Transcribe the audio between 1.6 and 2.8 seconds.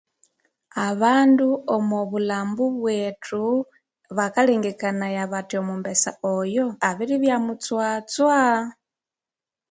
omubulhambu